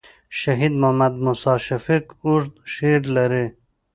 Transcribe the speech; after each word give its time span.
شهید 0.39 0.73
محمد 0.81 1.13
موسي 1.25 1.53
شفیق 1.65 2.05
اوږد 2.25 2.53
شعر 2.73 3.01
لري. 3.15 3.45